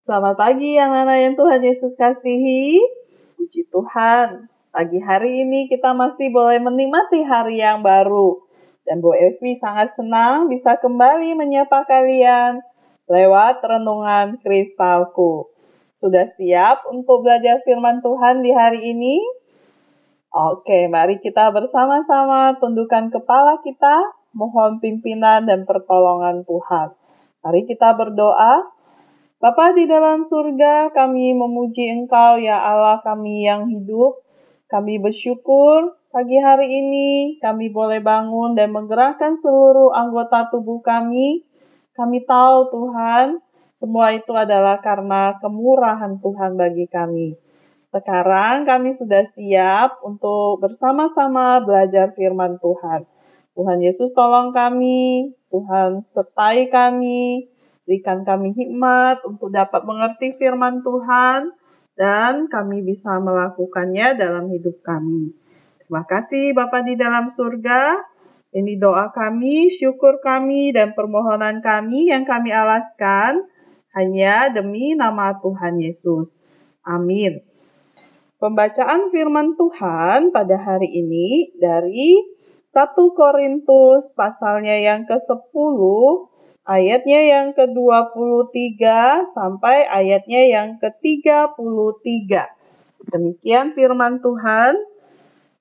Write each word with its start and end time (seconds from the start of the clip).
Selamat 0.00 0.32
pagi 0.32 0.80
anak-anak 0.80 1.18
yang 1.20 1.34
Tuhan 1.36 1.60
Yesus 1.60 1.92
kasihi. 1.92 2.80
Puji 3.36 3.68
Tuhan, 3.68 4.48
pagi 4.72 4.96
hari 4.96 5.44
ini 5.44 5.68
kita 5.68 5.92
masih 5.92 6.32
boleh 6.32 6.56
menikmati 6.56 7.20
hari 7.20 7.60
yang 7.60 7.84
baru. 7.84 8.40
Dan 8.88 9.04
Bu 9.04 9.12
Evi 9.12 9.60
sangat 9.60 9.92
senang 10.00 10.48
bisa 10.48 10.80
kembali 10.80 11.36
menyapa 11.36 11.84
kalian 11.84 12.64
lewat 13.12 13.60
renungan 13.60 14.40
kristalku. 14.40 15.52
Sudah 16.00 16.32
siap 16.32 16.88
untuk 16.88 17.20
belajar 17.20 17.60
firman 17.68 18.00
Tuhan 18.00 18.40
di 18.40 18.56
hari 18.56 18.96
ini? 18.96 19.20
Oke, 20.32 20.88
mari 20.88 21.20
kita 21.20 21.52
bersama-sama 21.52 22.56
tundukkan 22.56 23.12
kepala 23.12 23.60
kita, 23.60 24.16
mohon 24.32 24.80
pimpinan 24.80 25.44
dan 25.44 25.68
pertolongan 25.68 26.40
Tuhan. 26.48 26.88
Mari 27.44 27.68
kita 27.68 27.92
berdoa. 28.00 28.79
Bapa 29.40 29.72
di 29.72 29.88
dalam 29.88 30.28
surga, 30.28 30.92
kami 30.92 31.32
memuji 31.32 31.88
Engkau 31.88 32.36
ya 32.36 32.60
Allah 32.60 33.00
kami 33.00 33.48
yang 33.48 33.72
hidup. 33.72 34.20
Kami 34.68 35.00
bersyukur 35.00 35.96
pagi 36.12 36.36
hari 36.36 36.68
ini 36.68 37.40
kami 37.40 37.72
boleh 37.72 38.04
bangun 38.04 38.52
dan 38.52 38.68
menggerakkan 38.68 39.40
seluruh 39.40 39.96
anggota 39.96 40.52
tubuh 40.52 40.84
kami. 40.84 41.48
Kami 41.96 42.20
tahu 42.28 42.68
Tuhan, 42.68 43.40
semua 43.80 44.12
itu 44.12 44.28
adalah 44.36 44.76
karena 44.84 45.32
kemurahan 45.40 46.20
Tuhan 46.20 46.60
bagi 46.60 46.84
kami. 46.92 47.32
Sekarang 47.96 48.68
kami 48.68 48.92
sudah 48.92 49.24
siap 49.32 50.04
untuk 50.04 50.60
bersama-sama 50.60 51.64
belajar 51.64 52.12
firman 52.12 52.60
Tuhan. 52.60 53.08
Tuhan 53.56 53.80
Yesus 53.80 54.12
tolong 54.12 54.52
kami, 54.52 55.32
Tuhan 55.48 56.04
sertai 56.04 56.68
kami, 56.68 57.48
Berikan 57.90 58.22
kami 58.22 58.54
hikmat 58.54 59.26
untuk 59.26 59.50
dapat 59.50 59.82
mengerti 59.82 60.38
firman 60.38 60.78
Tuhan 60.86 61.50
dan 61.98 62.46
kami 62.46 62.86
bisa 62.86 63.18
melakukannya 63.18 64.14
dalam 64.14 64.46
hidup 64.46 64.78
kami. 64.86 65.34
Terima 65.82 66.06
kasih 66.06 66.54
Bapa 66.54 66.86
di 66.86 66.94
dalam 66.94 67.34
surga. 67.34 67.98
Ini 68.54 68.78
doa 68.78 69.10
kami, 69.10 69.74
syukur 69.74 70.22
kami, 70.22 70.70
dan 70.70 70.94
permohonan 70.94 71.58
kami 71.66 72.14
yang 72.14 72.22
kami 72.22 72.54
alaskan 72.54 73.42
hanya 73.98 74.54
demi 74.54 74.94
nama 74.94 75.34
Tuhan 75.42 75.82
Yesus. 75.82 76.38
Amin. 76.86 77.42
Pembacaan 78.38 79.10
firman 79.10 79.58
Tuhan 79.58 80.30
pada 80.30 80.62
hari 80.62 80.94
ini 80.94 81.58
dari 81.58 82.38
1 82.70 83.18
Korintus 83.18 84.14
pasalnya 84.14 84.78
yang 84.78 85.10
ke-10 85.10 86.29
ayatnya 86.64 87.20
yang 87.24 87.46
ke-23 87.56 88.82
sampai 89.32 89.86
ayatnya 89.88 90.42
yang 90.48 90.68
ke-33. 90.80 92.30
Demikian 93.08 93.72
firman 93.72 94.20
Tuhan. 94.20 94.76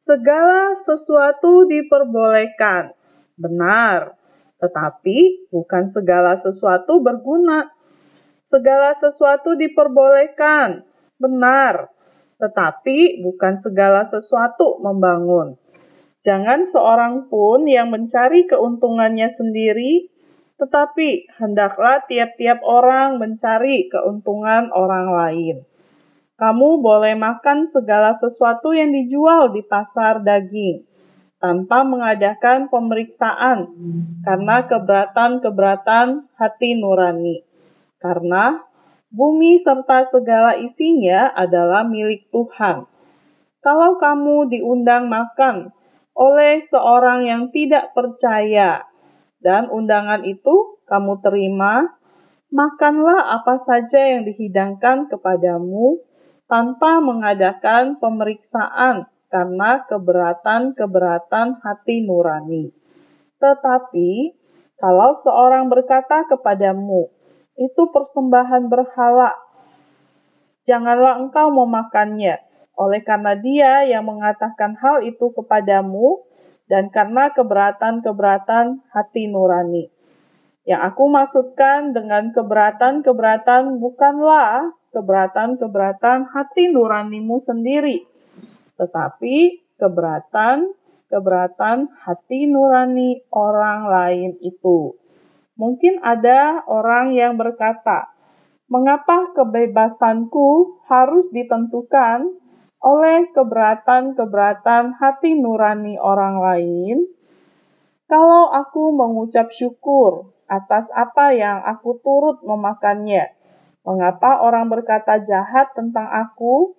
Segala 0.03 0.75
sesuatu 0.81 1.69
diperbolehkan. 1.69 2.91
Benar. 3.39 4.17
Tetapi 4.59 5.47
bukan 5.53 5.87
segala 5.87 6.35
sesuatu 6.35 6.99
berguna. 6.99 7.71
Segala 8.43 8.97
sesuatu 8.97 9.55
diperbolehkan. 9.55 10.83
Benar. 11.21 11.93
Tetapi 12.41 13.23
bukan 13.23 13.55
segala 13.61 14.09
sesuatu 14.09 14.81
membangun. 14.83 15.55
Jangan 16.19 16.67
seorang 16.67 17.31
pun 17.31 17.63
yang 17.63 17.95
mencari 17.95 18.43
keuntungannya 18.43 19.31
sendiri 19.31 20.11
tetapi 20.59 21.31
hendaklah 21.39 22.03
tiap-tiap 22.05 22.59
orang 22.67 23.15
mencari 23.15 23.87
keuntungan 23.87 24.67
orang 24.75 25.07
lain. 25.07 25.57
Kamu 26.35 26.83
boleh 26.83 27.15
makan 27.15 27.71
segala 27.71 28.15
sesuatu 28.19 28.75
yang 28.75 28.91
dijual 28.91 29.55
di 29.55 29.63
pasar 29.63 30.23
daging 30.23 30.83
tanpa 31.39 31.87
mengadakan 31.87 32.67
pemeriksaan 32.67 33.71
karena 34.27 34.67
keberatan-keberatan 34.67 36.27
hati 36.35 36.75
nurani. 36.75 37.43
Karena 37.99 38.59
bumi 39.11 39.59
serta 39.59 40.11
segala 40.11 40.59
isinya 40.59 41.31
adalah 41.35 41.87
milik 41.87 42.27
Tuhan. 42.31 42.87
Kalau 43.59 43.99
kamu 43.99 44.51
diundang 44.51 45.11
makan 45.11 45.75
oleh 46.15 46.59
seorang 46.63 47.27
yang 47.27 47.43
tidak 47.51 47.91
percaya 47.95 48.87
dan 49.39 49.71
undangan 49.71 50.27
itu 50.27 50.79
kamu 50.87 51.23
terima, 51.23 51.87
makanlah 52.51 53.39
apa 53.39 53.55
saja 53.61 54.17
yang 54.17 54.27
dihidangkan 54.27 55.07
kepadamu 55.07 56.01
tanpa 56.49 56.97
mengadakan 56.99 58.01
pemeriksaan 58.01 59.05
karena 59.29 59.85
keberatan-keberatan 59.85 61.61
hati 61.61 62.01
nurani. 62.01 62.73
Tetapi, 63.37 64.35
kalau 64.81 65.13
seorang 65.21 65.69
berkata 65.69 66.25
kepadamu, 66.25 67.13
itu 67.55 67.81
persembahan 67.93 68.67
berhala, 68.67 69.37
janganlah 70.65 71.21
engkau 71.21 71.53
memakannya, 71.53 72.41
oleh 72.73 73.01
karena 73.05 73.37
dia 73.37 73.85
yang 73.85 74.07
mengatakan 74.09 74.73
hal 74.79 75.05
itu 75.05 75.29
kepadamu 75.35 76.28
dan 76.69 76.93
karena 76.93 77.33
keberatan-keberatan 77.33 78.85
hati 78.93 79.25
nurani. 79.25 79.89
Yang 80.69 80.93
aku 80.93 81.09
maksudkan 81.09 81.97
dengan 81.97 82.29
keberatan-keberatan 82.29 83.81
bukanlah 83.81 84.69
keberatan-keberatan 84.93 86.29
hati 86.29 86.69
nuranimu 86.69 87.41
sendiri, 87.41 88.05
tetapi 88.77 89.65
keberatan-keberatan 89.81 91.89
hati 92.05 92.45
nurani 92.45 93.25
orang 93.33 93.89
lain 93.89 94.37
itu. 94.45 94.93
Mungkin 95.57 96.05
ada 96.05 96.61
orang 96.69 97.17
yang 97.17 97.33
berkata, 97.35 98.13
"Mengapa 98.69 99.33
kebebasanku 99.33 100.77
harus 100.85 101.33
ditentukan 101.33 102.29
oleh 102.79 103.27
keberatan-keberatan 103.35 104.95
hati 104.95 105.35
nurani 105.35 105.99
orang 105.99 106.39
lain, 106.39 106.97
kalau 108.07 108.49
aku 108.49 108.95
mengucap 108.95 109.51
syukur 109.51 110.31
atas 110.49 110.89
apa 110.95 111.35
yang 111.35 111.61
aku 111.61 111.99
turut 112.01 112.41
memakannya, 112.41 113.35
mengapa 113.83 114.41
orang 114.41 114.71
berkata 114.71 115.21
jahat 115.21 115.75
tentang 115.75 116.07
aku 116.07 116.73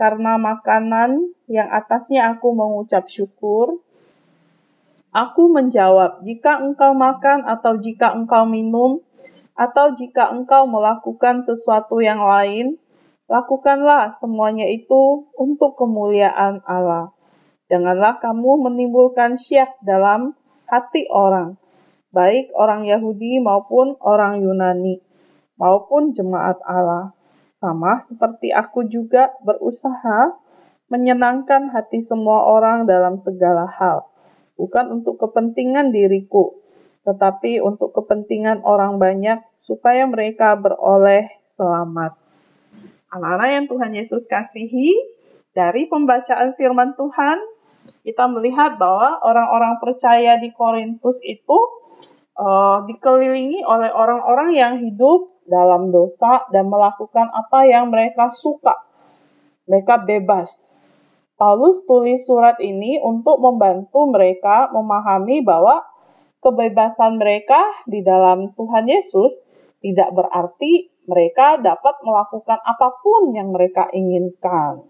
karena 0.00 0.40
makanan 0.40 1.30
yang 1.46 1.68
atasnya 1.70 2.34
aku 2.34 2.50
mengucap 2.56 3.06
syukur? 3.06 3.78
Aku 5.12 5.52
menjawab, 5.52 6.24
jika 6.24 6.64
engkau 6.64 6.96
makan 6.96 7.44
atau 7.44 7.76
jika 7.76 8.16
engkau 8.16 8.48
minum, 8.48 9.04
atau 9.52 9.92
jika 9.92 10.32
engkau 10.32 10.64
melakukan 10.64 11.44
sesuatu 11.44 12.00
yang 12.00 12.24
lain, 12.24 12.80
Lakukanlah 13.32 14.12
semuanya 14.20 14.68
itu 14.68 15.32
untuk 15.40 15.80
kemuliaan 15.80 16.60
Allah. 16.68 17.16
Janganlah 17.72 18.20
kamu 18.20 18.68
menimbulkan 18.68 19.40
syiak 19.40 19.72
dalam 19.80 20.36
hati 20.68 21.08
orang, 21.08 21.56
baik 22.12 22.52
orang 22.52 22.84
Yahudi 22.84 23.40
maupun 23.40 23.96
orang 24.04 24.44
Yunani, 24.44 25.00
maupun 25.56 26.12
jemaat 26.12 26.60
Allah. 26.68 27.16
Sama 27.56 28.04
seperti 28.04 28.52
aku 28.52 28.84
juga 28.92 29.32
berusaha 29.40 30.36
menyenangkan 30.92 31.72
hati 31.72 32.04
semua 32.04 32.44
orang 32.44 32.84
dalam 32.84 33.16
segala 33.16 33.64
hal, 33.64 34.12
bukan 34.60 35.00
untuk 35.00 35.16
kepentingan 35.16 35.88
diriku, 35.88 36.60
tetapi 37.08 37.64
untuk 37.64 37.96
kepentingan 37.96 38.60
orang 38.60 39.00
banyak, 39.00 39.40
supaya 39.56 40.04
mereka 40.04 40.52
beroleh 40.60 41.32
selamat. 41.56 42.21
Anak-anak 43.12 43.48
yang 43.52 43.66
Tuhan 43.68 43.92
Yesus 43.92 44.24
kasihi, 44.24 44.96
dari 45.52 45.84
pembacaan 45.84 46.56
firman 46.56 46.96
Tuhan, 46.96 47.38
kita 48.08 48.24
melihat 48.32 48.80
bahwa 48.80 49.20
orang-orang 49.20 49.76
percaya 49.84 50.40
di 50.40 50.48
Korintus 50.56 51.20
itu 51.20 51.58
uh, 52.40 52.88
dikelilingi 52.88 53.60
oleh 53.68 53.92
orang-orang 53.92 54.56
yang 54.56 54.74
hidup 54.80 55.28
dalam 55.44 55.92
dosa 55.92 56.48
dan 56.54 56.72
melakukan 56.72 57.28
apa 57.28 57.68
yang 57.68 57.92
mereka 57.92 58.32
suka. 58.32 58.80
Mereka 59.68 60.08
bebas. 60.08 60.72
Paulus 61.36 61.82
tulis 61.84 62.22
surat 62.22 62.56
ini 62.62 62.96
untuk 63.02 63.42
membantu 63.42 64.08
mereka 64.08 64.70
memahami 64.70 65.42
bahwa 65.42 65.82
kebebasan 66.40 67.18
mereka 67.18 67.60
di 67.84 68.00
dalam 68.00 68.54
Tuhan 68.54 68.86
Yesus 68.86 69.36
tidak 69.82 70.14
berarti 70.14 70.91
mereka 71.06 71.58
dapat 71.58 71.98
melakukan 72.06 72.58
apa 72.62 72.88
pun 73.02 73.34
yang 73.34 73.50
mereka 73.50 73.90
inginkan. 73.90 74.86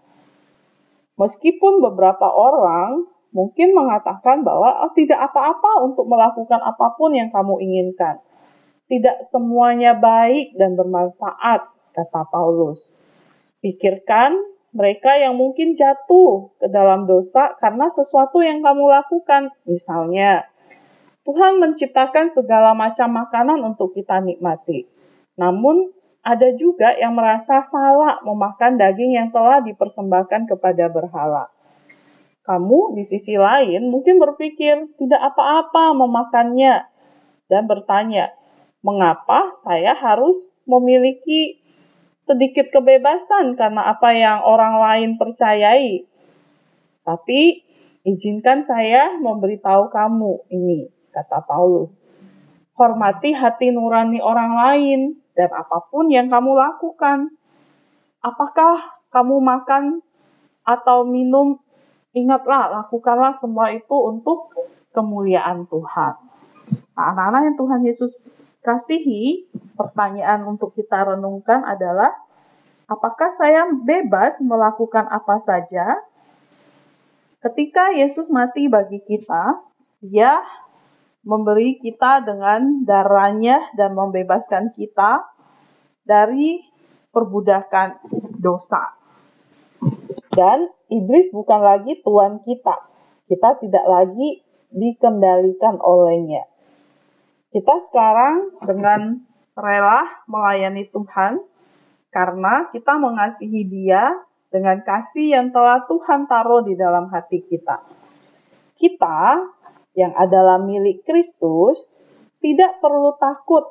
Meskipun 1.17 1.81
beberapa 1.81 2.29
orang 2.29 3.09
mungkin 3.33 3.73
mengatakan 3.73 4.45
bahwa 4.45 4.85
oh, 4.85 4.93
tidak 4.93 5.33
apa-apa 5.33 5.89
untuk 5.89 6.05
melakukan 6.09 6.61
apa 6.61 6.97
pun 6.97 7.17
yang 7.17 7.33
kamu 7.33 7.61
inginkan. 7.65 8.21
Tidak 8.93 9.33
semuanya 9.33 9.97
baik 9.97 10.53
dan 10.61 10.77
bermanfaat 10.77 11.65
kata 11.97 12.23
Paulus. 12.29 13.01
Pikirkan 13.65 14.37
mereka 14.73 15.17
yang 15.21 15.37
mungkin 15.37 15.77
jatuh 15.77 16.53
ke 16.61 16.69
dalam 16.69 17.05
dosa 17.05 17.57
karena 17.61 17.93
sesuatu 17.93 18.41
yang 18.41 18.65
kamu 18.65 18.89
lakukan. 18.89 19.53
Misalnya, 19.69 20.49
Tuhan 21.23 21.61
menciptakan 21.61 22.33
segala 22.35 22.73
macam 22.73 23.13
makanan 23.13 23.61
untuk 23.63 23.95
kita 23.95 24.19
nikmati. 24.25 24.89
Namun, 25.37 25.93
ada 26.23 26.55
juga 26.55 26.95
yang 26.95 27.19
merasa 27.19 27.67
salah 27.67 28.23
memakan 28.23 28.79
daging 28.79 29.19
yang 29.19 29.29
telah 29.35 29.59
dipersembahkan 29.59 30.47
kepada 30.47 30.87
berhala. 30.87 31.51
Kamu 32.47 32.95
di 32.95 33.03
sisi 33.07 33.35
lain 33.35 33.91
mungkin 33.91 34.23
berpikir 34.23 34.99
tidak 34.99 35.21
apa-apa 35.35 35.95
memakannya 35.95 36.87
dan 37.51 37.67
bertanya, 37.67 38.35
mengapa 38.83 39.55
saya 39.55 39.95
harus 39.99 40.47
memiliki 40.67 41.59
sedikit 42.23 42.71
kebebasan 42.71 43.59
karena 43.59 43.91
apa 43.91 44.15
yang 44.15 44.47
orang 44.47 44.79
lain 44.79 45.11
percayai. 45.19 46.07
Tapi 47.03 47.67
izinkan 48.07 48.63
saya 48.63 49.19
memberitahu 49.19 49.91
kamu 49.91 50.47
ini, 50.55 50.87
kata 51.11 51.43
Paulus. 51.47 51.99
Hormati 52.79 53.35
hati 53.35 53.75
nurani 53.75 54.23
orang 54.23 54.53
lain 54.55 55.22
dan 55.33 55.51
apa 55.53 55.79
pun 55.89 56.09
yang 56.13 56.29
kamu 56.29 56.53
lakukan. 56.57 57.33
Apakah 58.23 59.03
kamu 59.11 59.43
makan 59.43 60.05
atau 60.63 61.03
minum, 61.03 61.59
ingatlah, 62.15 62.71
lakukanlah 62.71 63.37
semua 63.43 63.75
itu 63.75 63.97
untuk 63.99 64.55
kemuliaan 64.95 65.67
Tuhan. 65.67 66.15
Nah, 66.95 67.05
anak-anak 67.17 67.41
yang 67.51 67.57
Tuhan 67.59 67.81
Yesus 67.83 68.13
kasihi, 68.63 69.51
pertanyaan 69.75 70.47
untuk 70.47 70.77
kita 70.79 71.17
renungkan 71.17 71.67
adalah, 71.67 72.15
apakah 72.87 73.35
saya 73.35 73.67
bebas 73.75 74.39
melakukan 74.39 75.11
apa 75.11 75.43
saja? 75.43 75.99
Ketika 77.43 77.91
Yesus 77.99 78.31
mati 78.31 78.71
bagi 78.71 79.03
kita, 79.03 79.59
Dia 80.03 80.43
memberi 81.23 81.79
kita 81.79 82.27
dengan 82.27 82.83
darahnya 82.83 83.71
dan 83.79 83.95
membebaskan 83.95 84.75
kita 84.75 85.23
dari 86.03 86.63
perbudakan 87.15 88.03
dosa. 88.43 88.99
Dan 90.33 90.67
iblis 90.91 91.31
bukan 91.31 91.61
lagi 91.63 92.01
tuan 92.03 92.43
kita. 92.43 92.77
Kita 93.31 93.61
tidak 93.63 93.87
lagi 93.87 94.43
dikendalikan 94.73 95.79
olehnya. 95.79 96.49
Kita 97.53 97.85
sekarang 97.85 98.57
dengan 98.65 99.21
rela 99.53 100.09
melayani 100.25 100.89
Tuhan 100.89 101.45
karena 102.09 102.73
kita 102.73 102.97
mengasihi 102.97 103.63
Dia 103.69 104.17
dengan 104.49 104.81
kasih 104.81 105.37
yang 105.37 105.47
telah 105.53 105.85
Tuhan 105.85 106.25
taruh 106.29 106.65
di 106.65 106.77
dalam 106.77 107.13
hati 107.13 107.45
kita. 107.45 107.85
Kita 108.77 109.37
yang 109.93 110.13
adalah 110.17 110.61
milik 110.61 111.05
Kristus 111.05 111.93
tidak 112.41 112.81
perlu 112.83 113.15
takut 113.21 113.65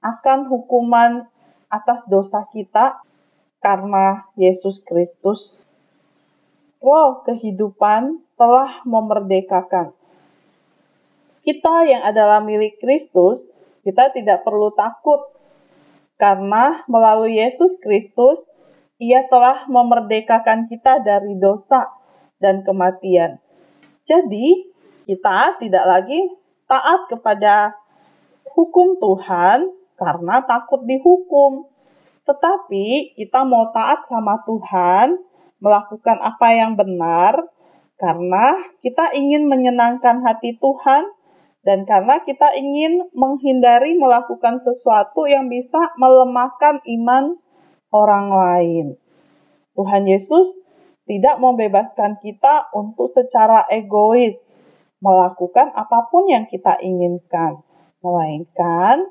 akan 0.00 0.46
hukuman 0.48 1.26
atas 1.68 2.06
dosa 2.06 2.46
kita 2.54 3.02
karena 3.58 4.24
Yesus 4.38 4.80
Kristus. 4.86 5.60
Roh 6.78 7.26
kehidupan 7.26 8.22
telah 8.38 8.86
memerdekakan 8.86 9.98
kita 11.48 11.88
yang 11.88 12.04
adalah 12.04 12.44
milik 12.44 12.76
Kristus, 12.76 13.48
kita 13.80 14.12
tidak 14.12 14.44
perlu 14.44 14.68
takut 14.76 15.32
karena 16.20 16.84
melalui 16.84 17.40
Yesus 17.40 17.80
Kristus, 17.80 18.44
ia 19.00 19.24
telah 19.32 19.64
memerdekakan 19.64 20.68
kita 20.68 21.00
dari 21.00 21.40
dosa 21.40 21.88
dan 22.36 22.60
kematian. 22.68 23.40
Jadi, 24.04 24.68
kita 25.08 25.56
tidak 25.56 25.84
lagi 25.88 26.20
taat 26.68 27.08
kepada 27.08 27.72
hukum 28.52 29.00
Tuhan 29.00 29.72
karena 29.96 30.44
takut 30.44 30.84
dihukum. 30.84 31.64
Tetapi 32.28 33.16
kita 33.16 33.40
mau 33.48 33.72
taat 33.72 34.04
sama 34.04 34.44
Tuhan, 34.44 35.16
melakukan 35.64 36.20
apa 36.20 36.48
yang 36.52 36.76
benar, 36.76 37.40
karena 37.96 38.68
kita 38.84 39.16
ingin 39.16 39.48
menyenangkan 39.48 40.20
hati 40.20 40.60
Tuhan 40.60 41.08
dan 41.64 41.88
karena 41.88 42.20
kita 42.22 42.52
ingin 42.52 43.08
menghindari 43.16 43.96
melakukan 43.96 44.60
sesuatu 44.60 45.24
yang 45.24 45.48
bisa 45.48 45.96
melemahkan 45.96 46.84
iman 46.84 47.40
orang 47.90 48.28
lain. 48.28 48.86
Tuhan 49.72 50.04
Yesus 50.04 50.52
tidak 51.08 51.40
membebaskan 51.40 52.20
kita 52.20 52.68
untuk 52.76 53.08
secara 53.08 53.64
egois 53.72 54.47
melakukan 54.98 55.70
apa 55.74 56.10
pun 56.10 56.26
yang 56.26 56.46
kita 56.50 56.78
inginkan, 56.82 57.62
melainkan 58.02 59.06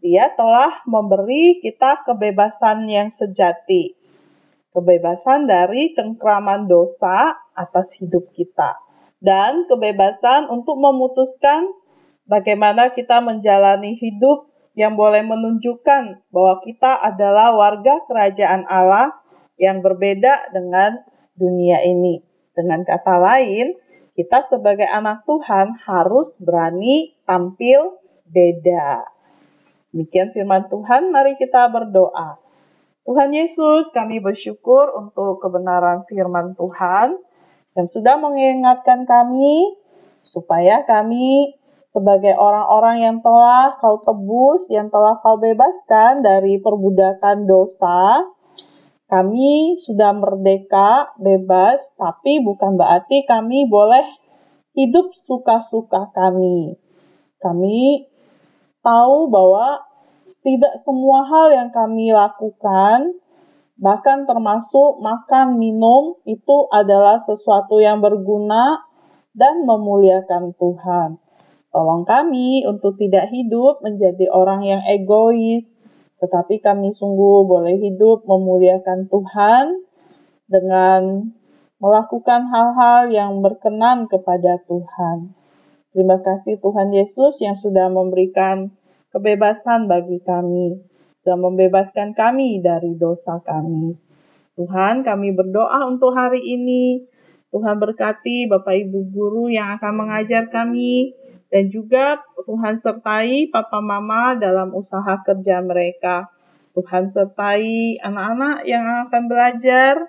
Dia 0.00 0.32
telah 0.32 0.80
memberi 0.88 1.60
kita 1.60 2.08
kebebasan 2.08 2.88
yang 2.88 3.12
sejati, 3.12 4.00
kebebasan 4.72 5.44
dari 5.44 5.92
cengkraman 5.92 6.64
dosa 6.72 7.36
atas 7.52 8.00
hidup 8.00 8.32
kita, 8.32 8.80
dan 9.20 9.68
kebebasan 9.68 10.48
untuk 10.48 10.80
memutuskan 10.80 11.68
bagaimana 12.24 12.96
kita 12.96 13.20
menjalani 13.20 13.92
hidup 14.00 14.48
yang 14.72 14.96
boleh 14.96 15.20
menunjukkan 15.20 16.24
bahwa 16.32 16.64
kita 16.64 16.96
adalah 16.96 17.52
warga 17.52 18.00
kerajaan 18.08 18.64
Allah 18.72 19.12
yang 19.60 19.84
berbeda 19.84 20.48
dengan 20.56 21.04
dunia 21.36 21.84
ini. 21.84 22.24
Dengan 22.56 22.88
kata 22.88 23.20
lain, 23.20 23.76
kita 24.20 24.52
sebagai 24.52 24.84
anak 24.84 25.24
Tuhan 25.24 25.80
harus 25.88 26.36
berani 26.36 27.16
tampil 27.24 27.96
beda. 28.28 29.08
Demikian 29.96 30.36
firman 30.36 30.68
Tuhan, 30.68 31.08
mari 31.08 31.40
kita 31.40 31.72
berdoa. 31.72 32.36
Tuhan 33.08 33.32
Yesus, 33.32 33.88
kami 33.96 34.20
bersyukur 34.20 34.92
untuk 34.92 35.40
kebenaran 35.40 36.04
firman 36.04 36.52
Tuhan 36.52 37.16
yang 37.72 37.88
sudah 37.88 38.20
mengingatkan 38.20 39.08
kami 39.08 39.72
supaya 40.20 40.84
kami 40.84 41.56
sebagai 41.96 42.36
orang-orang 42.36 43.00
yang 43.00 43.16
telah 43.24 43.80
kau 43.80 44.04
tebus, 44.04 44.68
yang 44.68 44.92
telah 44.92 45.16
kau 45.24 45.40
bebaskan 45.40 46.20
dari 46.20 46.60
perbudakan 46.60 47.48
dosa. 47.48 48.28
Kami 49.10 49.74
sudah 49.82 50.14
merdeka, 50.14 51.10
bebas, 51.18 51.82
tapi 51.98 52.38
bukan 52.46 52.78
berarti 52.78 53.26
kami 53.26 53.66
boleh 53.66 54.06
hidup 54.78 55.10
suka-suka 55.18 56.14
kami. 56.14 56.78
Kami 57.42 58.06
tahu 58.86 59.26
bahwa 59.26 59.82
tidak 60.46 60.78
semua 60.86 61.26
hal 61.26 61.50
yang 61.50 61.70
kami 61.74 62.14
lakukan, 62.14 63.18
bahkan 63.74 64.30
termasuk 64.30 65.02
makan, 65.02 65.58
minum, 65.58 66.14
itu 66.22 66.70
adalah 66.70 67.18
sesuatu 67.18 67.82
yang 67.82 67.98
berguna 67.98 68.78
dan 69.34 69.66
memuliakan 69.66 70.54
Tuhan. 70.54 71.18
Tolong 71.74 72.06
kami 72.06 72.62
untuk 72.62 72.94
tidak 72.94 73.30
hidup 73.34 73.82
menjadi 73.82 74.30
orang 74.30 74.62
yang 74.62 74.82
egois, 74.86 75.66
tetapi 76.20 76.60
kami 76.60 76.92
sungguh 76.92 77.48
boleh 77.48 77.80
hidup 77.80 78.28
memuliakan 78.28 79.08
Tuhan 79.08 79.84
dengan 80.46 81.32
melakukan 81.80 82.44
hal-hal 82.52 83.08
yang 83.08 83.40
berkenan 83.40 84.04
kepada 84.04 84.60
Tuhan. 84.68 85.32
Terima 85.90 86.20
kasih 86.20 86.60
Tuhan 86.60 86.92
Yesus 86.92 87.40
yang 87.40 87.56
sudah 87.56 87.88
memberikan 87.88 88.70
kebebasan 89.10 89.88
bagi 89.88 90.20
kami 90.22 90.78
dan 91.24 91.40
membebaskan 91.40 92.12
kami 92.12 92.60
dari 92.60 92.94
dosa 92.94 93.40
kami. 93.42 93.96
Tuhan, 94.60 95.02
kami 95.02 95.32
berdoa 95.32 95.88
untuk 95.88 96.12
hari 96.12 96.44
ini. 96.44 97.08
Tuhan 97.50 97.82
berkati 97.82 98.46
Bapak 98.46 98.76
Ibu 98.76 99.10
guru 99.10 99.50
yang 99.50 99.74
akan 99.80 100.06
mengajar 100.06 100.46
kami 100.52 101.16
dan 101.50 101.66
juga 101.68 102.22
Tuhan 102.46 102.78
sertai 102.78 103.50
papa 103.50 103.82
mama 103.82 104.38
dalam 104.38 104.70
usaha 104.70 105.18
kerja 105.26 105.58
mereka. 105.60 106.30
Tuhan 106.78 107.10
sertai 107.10 107.98
anak-anak 107.98 108.62
yang 108.62 108.86
akan 109.10 109.22
belajar, 109.26 110.06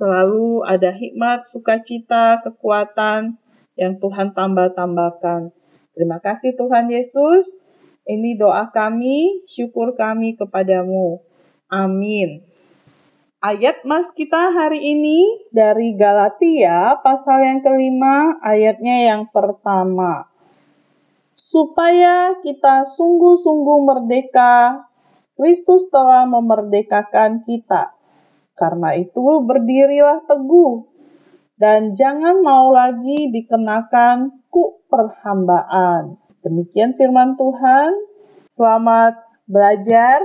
selalu 0.00 0.64
ada 0.64 0.88
hikmat, 0.96 1.44
sukacita, 1.44 2.40
kekuatan 2.40 3.36
yang 3.76 4.00
Tuhan 4.00 4.32
tambah-tambahkan. 4.32 5.52
Terima 5.92 6.18
kasih 6.24 6.56
Tuhan 6.56 6.88
Yesus. 6.88 7.60
Ini 8.08 8.40
doa 8.40 8.72
kami, 8.72 9.44
syukur 9.44 9.92
kami 9.92 10.40
kepadamu. 10.40 11.20
Amin. 11.68 12.48
Ayat 13.44 13.84
mas 13.84 14.08
kita 14.16 14.50
hari 14.50 14.80
ini 14.80 15.46
dari 15.52 15.92
Galatia 15.94 16.98
pasal 17.04 17.44
yang 17.44 17.60
kelima 17.60 18.40
ayatnya 18.40 19.14
yang 19.14 19.22
pertama 19.30 20.27
supaya 21.48 22.36
kita 22.44 22.92
sungguh-sungguh 22.92 23.78
merdeka 23.88 24.84
Kristus 25.38 25.88
telah 25.88 26.28
memerdekakan 26.28 27.46
kita. 27.48 27.94
Karena 28.58 28.98
itu 28.98 29.46
berdirilah 29.46 30.26
teguh 30.26 30.82
dan 31.56 31.94
jangan 31.94 32.42
mau 32.42 32.74
lagi 32.74 33.30
dikenakan 33.30 34.44
ku 34.50 34.82
perhambaan. 34.90 36.18
Demikian 36.42 36.98
firman 36.98 37.38
Tuhan. 37.38 37.90
Selamat 38.50 39.14
belajar 39.46 40.18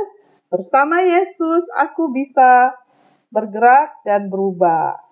bersama 0.49 1.05
Yesus. 1.05 1.69
Aku 1.77 2.09
bisa 2.09 2.73
bergerak 3.29 4.01
dan 4.01 4.33
berubah. 4.33 5.02